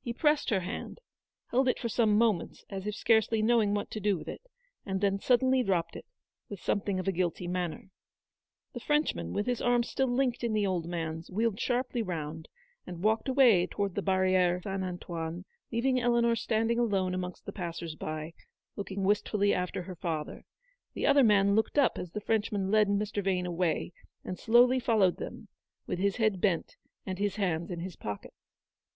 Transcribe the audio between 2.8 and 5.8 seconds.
if scarcely knowing what to do with it, and then suddenly